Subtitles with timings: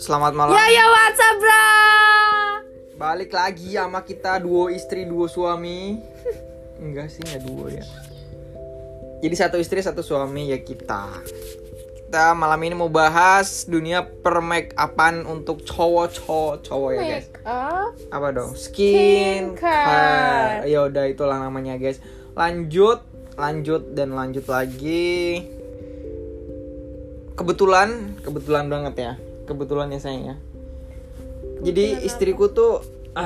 [0.00, 0.56] Selamat malam.
[0.56, 1.68] Ya ya WhatsApp bro.
[2.96, 6.00] Balik lagi sama kita duo istri duo suami.
[6.80, 7.84] Enggak sih nggak duo ya.
[9.20, 11.20] Jadi satu istri satu suami ya kita.
[12.08, 17.28] Kita malam ini mau bahas dunia per make upan untuk cowok-cowok cowok ya guys.
[17.28, 17.92] Make up.
[18.16, 18.56] Apa dong?
[18.56, 20.64] Skin Skincare.
[20.64, 22.00] Ya udah itulah namanya guys.
[22.32, 23.04] Lanjut,
[23.36, 25.44] lanjut dan lanjut lagi.
[27.32, 29.12] Kebetulan, kebetulan banget ya.
[29.48, 30.36] Kebetulan ya sayang ya.
[31.62, 32.82] Jadi istriku tuh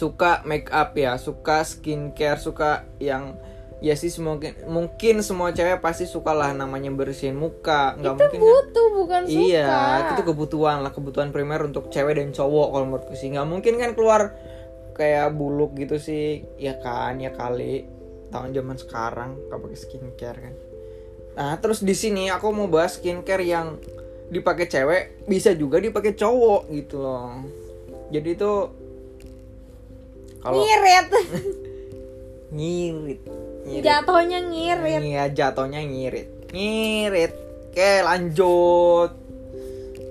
[0.00, 3.38] suka make up ya, suka skincare, suka yang
[3.84, 8.30] ya sih mungkin mungkin semua cewek pasti suka lah namanya bersihin muka, nggak Itu mungkin
[8.32, 8.40] kan?
[8.42, 9.40] butuh bukan suka.
[9.44, 9.74] Iya,
[10.10, 13.28] itu kebutuhan lah, kebutuhan primer untuk cewek dan cowok kalau menurutku sih.
[13.30, 14.22] Nggak mungkin kan keluar
[14.98, 17.86] kayak buluk gitu sih, ya kan, ya kali.
[18.34, 20.54] Tahun zaman sekarang nggak pakai skincare kan.
[21.34, 23.78] Nah, terus di sini aku mau bahas skincare yang
[24.26, 27.46] dipakai cewek bisa juga dipakai cowok gitu loh.
[28.10, 28.52] Jadi itu
[30.42, 31.08] kalau Ngirit.
[32.58, 33.20] ngirit,
[33.64, 33.82] ngirit.
[33.86, 35.00] Jatuhnya ngirit.
[35.00, 37.32] Iya jatuhnya ngirit Ngirit
[37.72, 39.10] Oke lanjut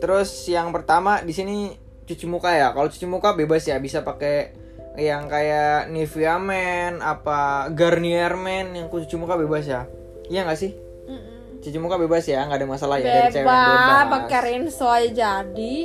[0.04, 1.72] Terus yang pertama di sini
[2.04, 4.52] cuci muka ya Kalau cuci muka bebas ya Bisa pakai
[4.94, 9.90] yang kayak Nivea Men Apa Garnier Men Yang cuci muka bebas ya
[10.30, 10.72] Iya gak sih?
[11.10, 11.60] Mm-mm.
[11.60, 15.12] Cuci muka bebas ya nggak ada masalah ya dari cewek Bebas, bebas pakai rinso aja
[15.44, 15.76] jadi.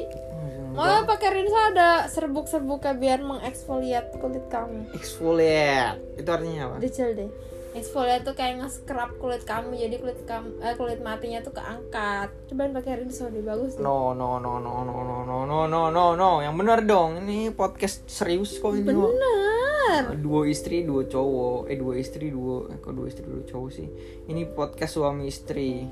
[0.78, 4.94] Malah pakai rinso ada serbuk-serbuknya biar mengeksfoliat kulit kamu.
[4.94, 6.76] Exfoliate Itu artinya apa?
[6.78, 7.30] Dicil deh.
[7.78, 12.28] Exfoliate tuh kayak nge-scrub kulit kamu jadi kulit kamu eh, kulit matinya tuh keangkat.
[12.50, 13.82] Cobain pakai rinso deh bagus deh.
[13.82, 17.54] No no no no no no no no no no no Yang bener dong Ini
[17.54, 18.90] podcast serius kok ini.
[18.90, 20.18] Bener.
[20.20, 23.88] dua istri dua cowok eh dua istri dua eh, kok dua istri dua cowok sih
[24.28, 25.88] ini podcast suami istri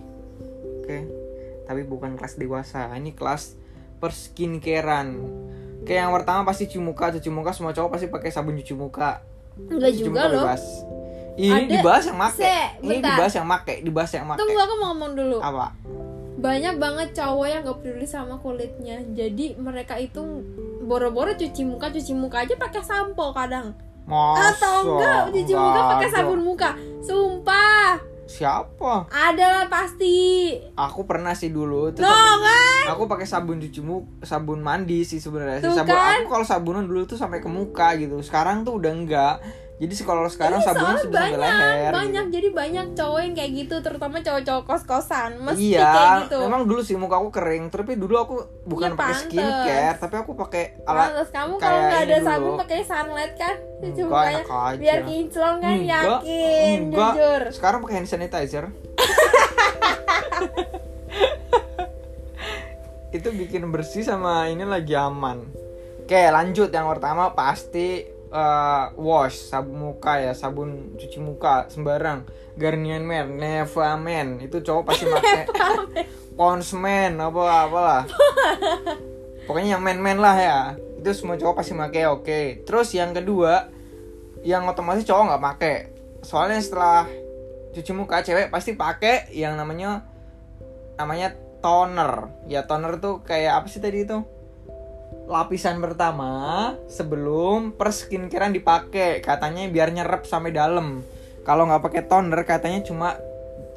[0.85, 0.99] oke
[1.65, 3.57] tapi bukan kelas dewasa ini kelas
[3.97, 5.17] perskincarean
[5.81, 9.23] Oke yang pertama pasti cuci muka cuci muka semua cowok pasti pakai sabun cuci muka
[9.57, 10.35] Enggak juga muka loh.
[10.45, 10.63] bebas.
[11.37, 12.37] Ini Ada- dibahas yang make.
[12.41, 14.41] Se, ini dibahas yang make dibahas yang make.
[14.41, 15.39] Tunggu aku mau ngomong dulu.
[15.45, 15.77] apa?
[16.37, 19.01] Banyak banget cowok yang gak peduli sama kulitnya.
[19.13, 20.21] Jadi mereka itu
[20.85, 23.77] boro-boro cuci muka cuci muka aja pakai sampo kadang.
[24.07, 24.55] Masa?
[24.55, 26.71] atau enggak cuci muka Nggak pakai sabun muka.
[27.03, 27.99] Sumpah.
[28.27, 29.07] Siapa?
[29.11, 30.51] Ada lah pasti.
[30.75, 32.91] Aku pernah sih dulu itu no kan?
[32.91, 35.63] aku pakai sabun cuci muka sabun mandi sih sebenarnya.
[35.63, 36.23] Tuh sabun kan?
[36.23, 38.19] aku kalau sabunan dulu tuh sampai ke muka gitu.
[38.23, 39.35] Sekarang tuh udah enggak
[39.77, 42.25] jadi kalau sekarang Iya, sabunnya sudah banyak leher banyak.
[42.25, 42.33] gitu.
[42.33, 46.39] jadi banyak cowok yang kayak gitu terutama cowok-cowok kos-kosan mesti iya kayak gitu.
[46.41, 48.35] memang dulu sih muka aku kering tapi dulu aku
[48.65, 52.53] bukan Iya, pakai skincare tapi aku pakai alat Pantes kamu kayak kalau nggak ada sabun
[52.57, 54.77] pakai sunlight kan enak aja.
[54.77, 57.13] biar kinclong kan Enggak, yakin enggak.
[57.13, 57.43] jujur.
[57.53, 58.65] Sekarang pakai hand sanitizer.
[63.09, 65.45] Itu bikin bersih sama ini lagi aman.
[66.01, 66.69] Oke lanjut.
[66.69, 72.27] Yang pertama pasti eh, wash sabun muka ya sabun cuci muka sembarang.
[72.57, 74.41] Garnier Men, Neva Men.
[74.41, 75.45] Itu cowok pasti pakai
[76.37, 78.03] Pond's Men apa apalah.
[79.47, 80.61] Pokoknya yang men-men lah ya.
[80.99, 82.41] Itu semua cowok pasti pakai oke.
[82.67, 83.71] Terus yang kedua
[84.43, 85.77] yang otomatis cowok nggak pakai.
[86.27, 87.07] Soalnya setelah
[87.73, 90.03] cuci muka cewek pasti pakai yang namanya
[90.99, 91.33] namanya
[91.63, 92.29] toner.
[92.51, 94.21] Ya toner tuh kayak apa sih tadi itu
[95.27, 96.31] lapisan pertama
[96.87, 101.03] sebelum per skincarean dipakai katanya biar nyerap sampai dalam
[101.43, 103.19] kalau nggak pakai toner katanya cuma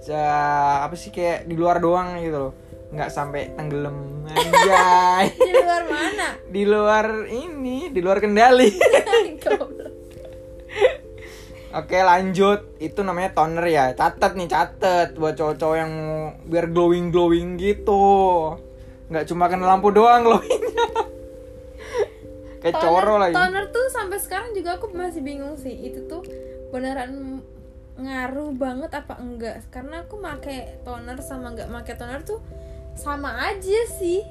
[0.01, 2.53] ja- apa sih kayak di luar doang gitu loh.
[2.89, 4.25] Nggak sampai tenggelam.
[4.25, 5.29] Anjay.
[5.45, 6.27] Di luar mana?
[6.49, 8.73] Di luar ini di luar kendali.
[11.69, 12.81] Oke lanjut.
[12.81, 13.85] Itu namanya toner ya.
[13.93, 15.13] Catet nih catet.
[15.13, 15.93] Buat cowok-cowok yang
[16.49, 18.57] biar glowing glowing gitu.
[19.13, 20.68] Nggak cuma kena lampu doang glowingnya
[22.59, 25.73] kayak Toner- coro lagi Toner tuh sampai sekarang juga aku masih bingung sih.
[25.73, 26.21] Itu tuh
[26.69, 27.39] beneran
[27.95, 29.67] ngaruh banget apa enggak?
[29.67, 32.39] Karena aku make toner sama nggak make toner tuh
[32.93, 34.23] sama aja sih.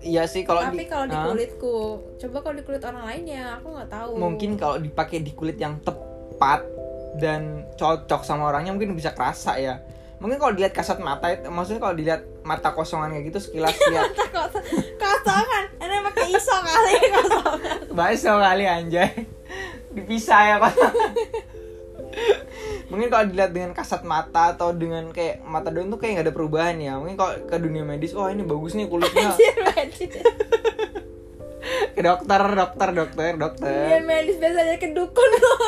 [0.00, 1.76] iya sih kalau Tapi di- kalau di kulitku,
[2.18, 4.10] coba kalau di kulit orang lain ya aku nggak tahu.
[4.18, 6.66] mungkin kalau dipakai di kulit yang tepat
[7.14, 9.78] dan cocok sama orangnya mungkin bisa kerasa ya
[10.22, 14.14] mungkin kalau dilihat kasat mata itu maksudnya kalau dilihat mata kosongan kayak gitu sekilas lihat
[14.30, 14.62] Kos-
[14.94, 17.78] kosongan, ini pakai iso kali kosongan.
[17.90, 19.10] Bakso kali anjay.
[19.90, 20.72] Dipisah ya Pak.
[22.92, 26.34] Mungkin kalau dilihat dengan kasat mata Atau dengan kayak mata doang tuh kayak gak ada
[26.36, 27.00] perubahan ya.
[27.00, 29.34] Mungkin kalau ke dunia medis Wah ini bagus nih kulitnya.
[31.92, 33.74] Ke dokter, dokter, dokter, dokter.
[33.90, 35.30] Iya medis biasanya ke dukun.
[35.40, 35.58] loh.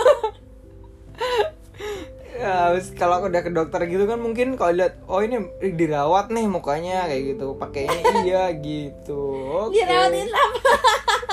[2.34, 5.38] Ya, habis kalau aku udah ke dokter gitu kan mungkin kalau lihat oh ini
[5.78, 7.54] dirawat nih mukanya kayak gitu.
[7.54, 9.22] Pakai ini iya gitu.
[9.70, 9.78] Oke.
[9.78, 10.60] Dirawatin apa?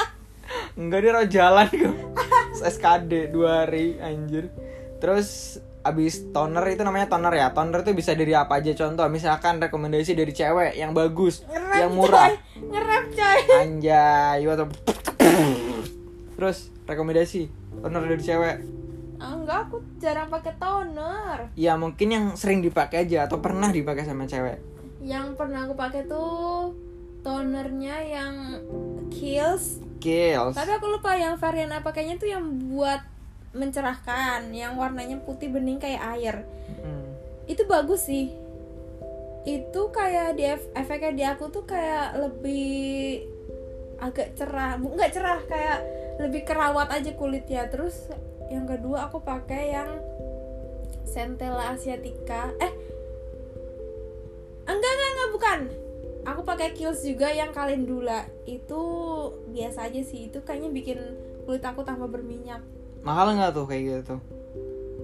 [0.79, 1.67] enggak dia rawat jalan.
[1.81, 4.53] Kok SKD dua hari anjir.
[5.01, 7.49] Terus abis toner itu namanya toner ya.
[7.49, 8.69] Toner itu bisa dari apa aja.
[8.77, 12.29] Contoh misalkan rekomendasi dari cewek yang bagus Ngerem yang murah.
[12.29, 12.37] Coy.
[12.69, 13.39] Ngerem coy.
[13.57, 14.41] anjay
[16.41, 17.53] terus rekomendasi
[17.85, 18.55] toner dari cewek
[19.21, 21.53] Enggak, aku jarang pakai toner.
[21.53, 24.57] ya mungkin yang sering dipakai aja atau pernah dipakai sama cewek
[24.97, 26.73] Yang pernah aku pakai tuh
[27.21, 28.33] tonernya yang
[29.13, 29.77] Kills.
[30.01, 32.41] kills Tapi aku lupa yang varian apa kayaknya tuh yang
[32.73, 33.01] buat
[33.51, 36.35] mencerahkan, yang warnanya putih bening kayak air.
[36.81, 37.03] Hmm.
[37.45, 38.31] Itu bagus sih.
[39.43, 43.27] Itu kayak di ef- efeknya di aku tuh kayak lebih
[43.99, 45.79] agak cerah, nggak cerah kayak
[46.17, 47.67] lebih kerawat aja kulitnya.
[47.67, 48.07] Terus
[48.51, 49.89] yang kedua aku pakai yang
[51.07, 52.51] Centella asiatica.
[52.59, 52.71] Eh,
[54.63, 55.59] enggak enggak enggak bukan.
[56.21, 58.27] Aku pakai Kiehl's juga yang kalendula.
[58.47, 58.79] Itu
[59.51, 60.31] biasa aja sih.
[60.31, 60.99] Itu kayaknya bikin
[61.43, 62.61] kulit aku tambah berminyak.
[63.01, 64.15] mahal nggak tuh kayak gitu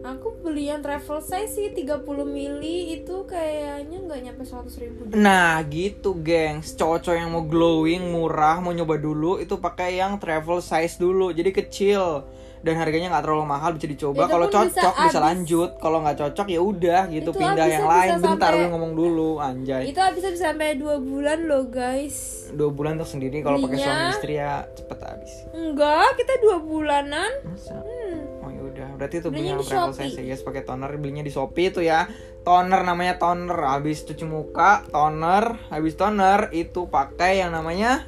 [0.06, 5.18] Aku beli yang travel size sih 30 mili itu kayaknya nggak nyampe 100 ribu deh.
[5.18, 10.62] Nah gitu gengs Cowok-cowok yang mau glowing murah Mau nyoba dulu Itu pakai yang travel
[10.62, 12.24] size dulu Jadi kecil
[12.68, 15.24] Dan harganya nggak terlalu mahal Bisa dicoba Kalau bisa cocok bisa, habis.
[15.24, 18.70] lanjut Kalau nggak cocok ya udah gitu Itu Pindah yang bisa lain Bentar sampai- gue
[18.76, 22.18] ngomong dulu Anjay Itu habisnya bisa sampai 2 bulan loh guys.
[22.52, 27.32] Dua bulan tuh sendiri Kalau pakai suami istri ya cepet habis Enggak, kita 2 bulanan.
[27.42, 27.80] Masa?
[27.80, 28.44] Hmm.
[28.46, 31.82] Oh ya udah, berarti itu Belinya travel size guys, pakai toner belinya di Shopee itu
[31.82, 32.06] ya.
[32.46, 38.06] Toner namanya toner, habis cuci muka, toner, habis toner itu pakai yang namanya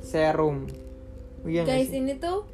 [0.00, 0.68] serum.
[1.44, 2.46] Iya guys, ini tuh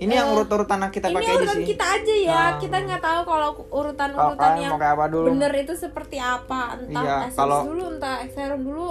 [0.00, 1.66] Ini yang urut-urutan kita ini pakai aja urutan sih.
[1.68, 2.32] kita aja ya.
[2.32, 2.50] Ah.
[2.56, 5.26] Kita nggak tahu kalau urutan-urutan yang mau kayak apa dulu?
[5.28, 6.80] bener itu seperti apa.
[6.80, 8.88] Entah Iya, essence kalau- dulu, entah serum dulu.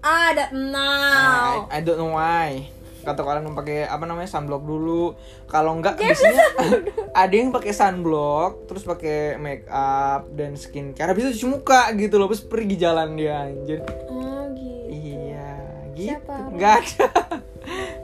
[0.00, 1.68] Ada Nah, now.
[1.68, 2.64] I, I don't know why.
[3.00, 5.16] Kata kalian mau pakai apa namanya sunblock dulu.
[5.44, 6.40] Kalau enggak biasanya
[7.16, 11.10] ada yang pakai sunblock, terus pakai make up dan skincare.
[11.10, 13.80] Habis itu cuci muka gitu loh, terus pergi jalan dia anjir.
[14.06, 14.84] Oh gitu.
[14.86, 15.48] Iya,
[15.90, 16.12] gitu.
[16.16, 16.34] Siapa?
[16.48, 17.08] Enggak ada.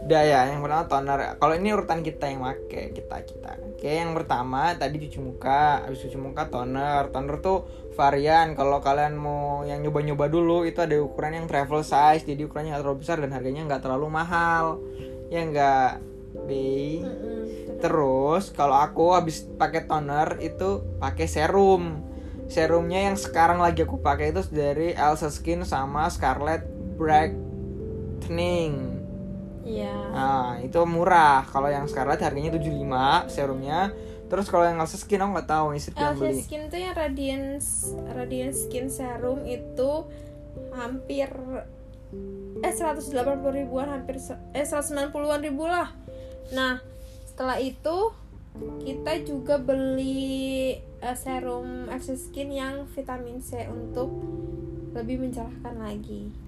[0.06, 1.35] Udah ya, yang pertama toner.
[1.35, 3.58] Kalau ini urutan kita yang make, kita kita.
[3.75, 7.11] Oke, yang pertama tadi cuci muka, habis cuci muka toner.
[7.11, 7.67] Toner tuh
[7.99, 8.55] varian.
[8.55, 12.87] Kalau kalian mau yang nyoba-nyoba dulu, itu ada ukuran yang travel size, jadi ukurannya nggak
[12.87, 14.79] terlalu besar dan harganya nggak terlalu mahal.
[15.26, 15.99] Ya enggak.
[16.47, 17.82] Mm-mm.
[17.82, 21.99] Terus kalau aku habis pakai toner itu pakai serum.
[22.47, 26.62] Serumnya yang sekarang lagi aku pakai itu dari Elsa Skin sama Scarlett
[26.94, 28.95] Brightening.
[29.66, 29.94] Iya.
[30.14, 31.42] Nah, itu murah.
[31.50, 33.90] Kalau yang Scarlett harganya 75 serumnya.
[34.26, 36.42] Terus kalau yang Elsa Skin aku nggak tahu yang Elsa beli.
[36.42, 40.06] Skin tuh yang Radiance Radiance Skin Serum itu
[40.74, 41.30] hampir
[42.62, 43.12] eh 180
[43.52, 44.18] ribuan hampir
[44.54, 45.94] eh 190-an ribu lah.
[46.54, 46.82] Nah,
[47.26, 48.14] setelah itu
[48.82, 54.10] kita juga beli eh, serum Elsa Skin yang vitamin C untuk
[54.96, 56.45] lebih mencerahkan lagi.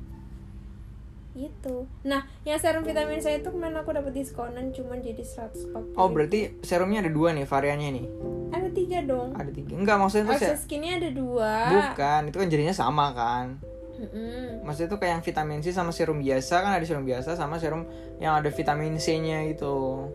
[1.39, 1.87] Gitu.
[2.03, 5.95] Nah, yang serum vitamin C itu kemarin aku dapat diskonan cuma jadi 140.
[5.95, 8.07] Oh, berarti serumnya ada dua nih variannya nih.
[8.49, 9.31] ada tiga dong.
[9.33, 9.73] Ada tiga.
[9.73, 11.53] Enggak, maksudnya itu Elsa se- Skinnya ada dua.
[11.71, 13.47] bukan, itu kan jadinya sama kan.
[13.95, 14.63] Mm-mm.
[14.63, 17.83] Maksudnya itu kayak yang vitamin C sama serum biasa kan ada serum biasa sama serum
[18.17, 20.07] yang ada vitamin C-nya itu.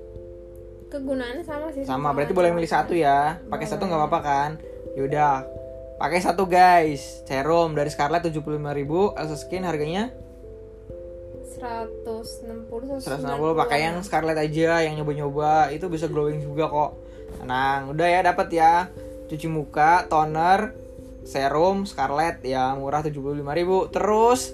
[0.87, 1.81] Kegunaannya sama sih.
[1.83, 4.49] sama berarti boleh milih satu ya pakai satu nggak apa-apa kan
[4.93, 5.41] yaudah
[5.97, 8.61] pakai satu guys serum dari Scarlett 75.000
[9.17, 10.13] Elsa Skin harganya
[11.63, 15.71] 160 160 pakai yang Scarlett aja yang nyoba-nyoba.
[15.71, 16.91] Itu bisa glowing juga kok.
[17.39, 18.73] Tenang udah ya dapat ya.
[19.31, 20.75] Cuci muka toner
[21.23, 24.51] serum Scarlett ya murah 75.000 terus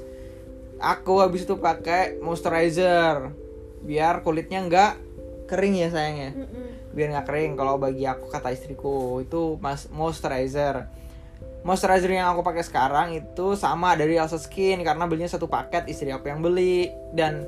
[0.77, 3.33] aku habis itu pakai moisturizer
[3.83, 4.93] biar kulitnya nggak
[5.49, 6.45] kering ya sayangnya
[6.93, 10.87] biar nggak kering kalau bagi aku kata istriku itu mas moisturizer
[11.63, 16.09] moisturizer yang aku pakai sekarang itu sama dari Elsa Skin karena belinya satu paket istri
[16.11, 16.87] aku yang beli.
[17.11, 17.43] Dan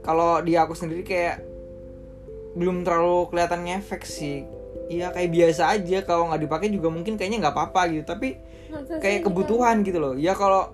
[0.00, 1.44] kalau di aku sendiri kayak
[2.56, 4.48] belum terlalu kelihatan ngefek sih.
[4.88, 5.98] Iya kayak biasa aja.
[6.04, 8.04] Kalau nggak dipakai juga mungkin kayaknya nggak apa-apa gitu.
[8.08, 8.28] Tapi
[8.72, 10.14] sih kayak juga kebutuhan gitu loh.
[10.16, 10.72] Ya kalau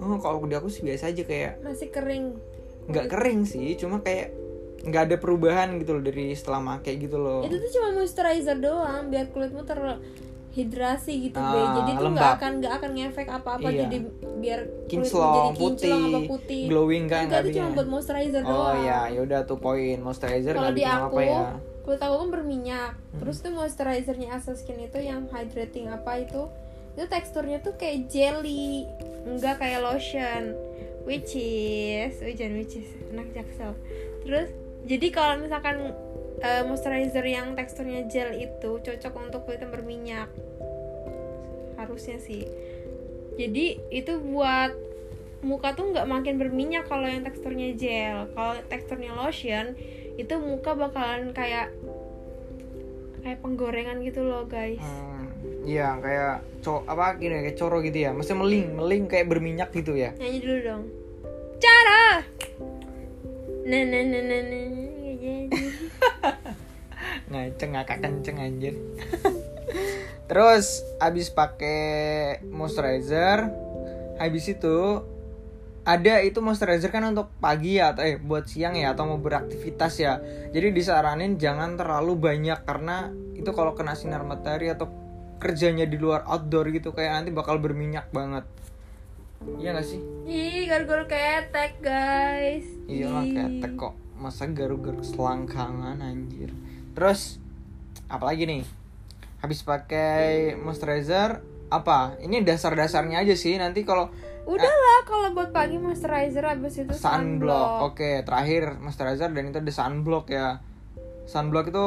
[0.00, 2.36] oh, kalau di aku sih biasa aja kayak masih kering.
[2.88, 3.76] nggak kering sih.
[3.76, 4.32] Cuma kayak
[4.78, 7.44] nggak ada perubahan gitu loh dari setelah make gitu loh.
[7.44, 9.66] Itu tuh cuma moisturizer doang biar kulitmu
[10.58, 11.60] terhidrasi gitu Ah, be.
[11.78, 13.80] Jadi tuh nggak akan nggak akan ngefek apa-apa Iya.
[13.84, 13.96] jadi
[14.36, 16.62] biar kinclong jadi kinclong putih, apa putih.
[16.66, 18.78] glowing kan Enggak itu cuma buat moisturizer oh doang.
[18.80, 21.42] ya ya udah tuh poin moisturizer Kalau nggak di aku, apa ya.
[21.80, 22.92] kulit aku kan berminyak.
[23.16, 26.50] Terus tuh moisturizernya Asa Skin itu yang hydrating apa itu
[26.92, 28.82] itu teksturnya tuh kayak jelly
[29.24, 30.58] enggak kayak lotion.
[31.04, 33.72] Which is hujan which is anak jaksel.
[34.20, 34.50] Terus
[34.84, 35.96] jadi kalau misalkan
[36.38, 40.28] eh, moisturizer yang teksturnya gel itu cocok untuk kulit yang berminyak
[41.78, 42.44] harusnya sih.
[43.38, 44.74] Jadi itu buat
[45.46, 48.26] muka tuh nggak makin berminyak kalau yang teksturnya gel.
[48.34, 49.78] Kalau teksturnya lotion
[50.18, 51.70] itu muka bakalan kayak
[53.22, 54.82] kayak penggorengan gitu loh guys.
[54.82, 55.30] Hmm,
[55.62, 58.10] iya kayak co apa gini kayak coro gitu ya.
[58.10, 60.10] Maksudnya meling meling kayak berminyak gitu ya.
[60.18, 60.82] Nyanyi dulu dong.
[61.62, 62.26] Cara!
[63.68, 65.60] Nah nah nah nah nah nggak jadi.
[67.30, 68.74] Ngaceng ngakak kenceng anjir
[70.28, 73.48] terus abis pakai moisturizer
[74.20, 75.02] habis itu
[75.88, 79.96] ada itu moisturizer kan untuk pagi ya atau eh buat siang ya atau mau beraktivitas
[79.96, 80.20] ya.
[80.52, 84.92] Jadi disaranin jangan terlalu banyak karena itu kalau kena sinar matahari atau
[85.40, 88.44] kerjanya di luar outdoor gitu kayak nanti bakal berminyak banget.
[89.56, 90.00] Iya gak sih?
[90.28, 92.68] Ih garuk-garuk ketek guys.
[92.84, 93.96] Iya lah ketek kok.
[94.20, 96.52] Masa garuk-garuk selangkangan anjir.
[96.92, 97.40] Terus
[98.12, 98.62] apalagi nih
[99.38, 102.16] habis pakai moisturizer apa?
[102.18, 104.08] Ini dasar-dasarnya aja sih nanti kalau
[104.44, 107.92] udahlah kalau buat pagi moisturizer abis itu sunblock.
[107.92, 110.58] oke terakhir moisturizer dan itu ada sunblock ya.
[111.24, 111.86] Sunblock itu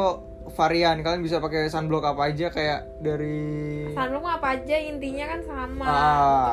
[0.52, 5.86] varian kalian bisa pakai sunblock apa aja kayak dari sunblock apa aja intinya kan sama
[5.86, 5.98] Ah,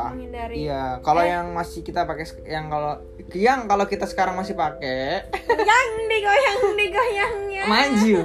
[0.05, 1.00] untuk menghindari iya.
[1.00, 1.28] Kalau Eh.
[1.31, 3.00] yang masih kita pakai yang kalau
[3.31, 7.62] yang kalau kita sekarang masih pakai yang digoyang digoyangnya.
[7.69, 8.17] Maju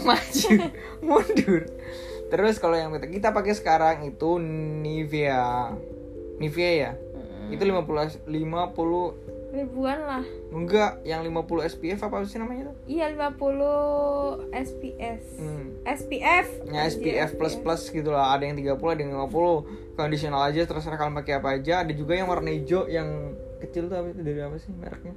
[0.00, 0.50] maju
[1.00, 1.62] mundur
[2.30, 5.74] terus kalau yang kita, kita pakai sekarang itu Nivea.
[6.38, 6.92] Nivea ya?
[6.94, 10.24] Mm, itu 50 50 ribuan lah.
[10.54, 12.74] Enggak yang 50 SPF apa sih namanya itu?
[12.98, 15.66] Iya 50 SPS hmm.
[15.82, 18.34] SPF ya Anjir, SPF plus plus gitu lah.
[18.38, 21.82] Ada yang 30 ada yang 50 conditional aja terserah kalian pakai apa aja.
[21.82, 24.22] Ada juga yang warna hijau yang kecil tuh apa itu?
[24.22, 25.14] Dari apa sih mereknya?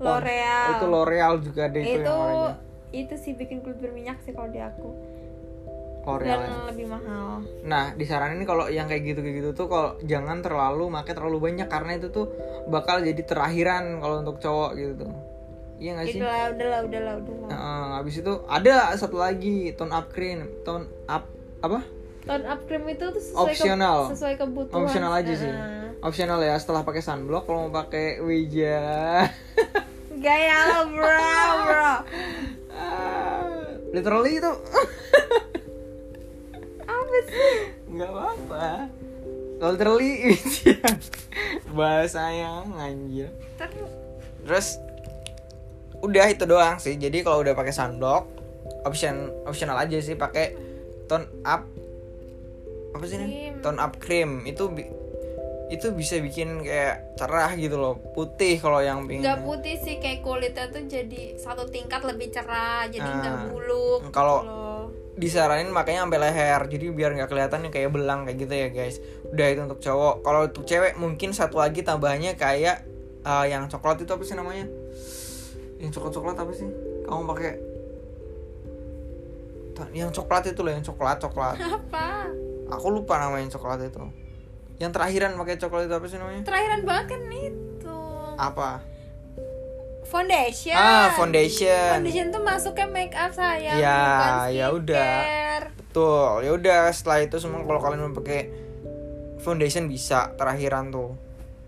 [0.00, 0.68] L'Oreal.
[0.78, 2.56] Itu L'Oreal juga ada itu, itu yang
[2.90, 4.90] itu sih bikin kulit berminyak sih kalau di aku
[6.02, 10.40] L'Oreal dan lebih mahal Nah, disaranin kalau yang kayak gitu kayak gitu tuh kalau jangan
[10.40, 12.26] terlalu pakai terlalu banyak karena itu tuh
[12.66, 15.12] bakal jadi terakhiran kalau untuk cowok gitu tuh.
[15.76, 16.20] Iya gak sih?
[16.20, 21.24] udahlah udahlah udahlah udahlah Nah, habis itu ada satu lagi tone up cream, tone up
[21.58, 21.80] apa?
[22.22, 23.98] tone up cream itu tuh sesuai Optional.
[24.02, 25.48] ke, sesuai kebutuhan Optional aja sih.
[25.48, 25.88] Heeh.
[26.00, 29.24] Optional ya setelah pakai sunblock kalau mau pakai wija.
[30.14, 31.16] gaya lo bro
[31.58, 31.92] bro
[32.70, 33.44] Ah,
[33.90, 34.52] Literally itu
[37.86, 38.66] nggak apa-apa.
[39.60, 40.34] Literally.
[41.70, 43.28] Bahasa yang anjir.
[44.40, 44.80] Terus
[46.00, 46.96] udah itu doang sih.
[46.96, 48.24] Jadi kalau udah pakai sunblock,
[48.82, 50.56] option optional aja sih pakai
[51.06, 51.68] tone up
[52.90, 53.52] apa sih ini?
[53.60, 54.66] Tone up cream itu
[55.70, 59.22] itu bisa bikin kayak cerah gitu loh, putih kalau yang pingin.
[59.22, 63.44] nggak putih sih kayak kulitnya tuh jadi satu tingkat lebih cerah jadi nggak Ah.
[63.46, 64.58] buluk Kalau- gitu.
[65.20, 66.60] Disaranin makanya sampai leher.
[66.66, 68.96] Jadi biar nggak kelihatan yang kayak belang kayak gitu ya guys.
[69.28, 70.14] Udah itu untuk cowok.
[70.24, 72.88] Kalau untuk cewek mungkin satu lagi tambahannya kayak
[73.22, 74.66] uh, yang coklat itu apa sih namanya?
[75.76, 76.68] Yang coklat coklat apa sih?
[77.04, 77.52] Kamu pakai
[79.96, 82.28] yang coklat itu loh yang coklat coklat apa?
[82.72, 84.02] Aku lupa namanya coklat itu.
[84.80, 86.42] Yang terakhiran pakai coklat itu apa sih namanya?
[86.48, 87.98] Terakhiran banget kan itu.
[88.40, 88.89] Apa
[90.10, 95.62] foundation ah foundation foundation tuh masuknya make up sayang Ya, ya udah.
[95.90, 96.46] Betul.
[96.46, 98.50] Ya udah setelah itu semua kalau kalian mau pakai
[99.42, 101.14] foundation bisa terakhiran tuh.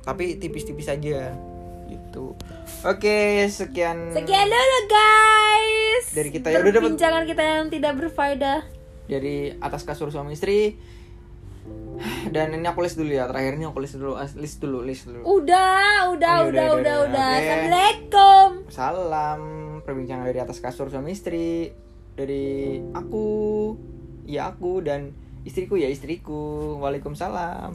[0.02, 1.34] Tapi tipis-tipis aja
[1.86, 2.34] gitu.
[2.82, 8.60] Oke, sekian sekian dulu guys Dari kita, ya udah perbincangan kita yang tidak berfaedah
[9.06, 10.78] dari atas kasur suami istri.
[12.34, 13.30] Dan ini aku list dulu ya.
[13.30, 15.20] Terakhir ini aku list dulu, list dulu, list dulu.
[15.22, 17.38] udah udah Oh, iya, udah udah, udah udah, udah oke.
[17.38, 19.40] assalamualaikum Salam
[19.86, 21.70] perbincangan dari atas kasur suami istri
[22.18, 23.26] dari aku,
[24.26, 25.14] ya aku dan
[25.46, 26.76] istriku ya istriku.
[26.82, 27.72] Waalaikumsalam.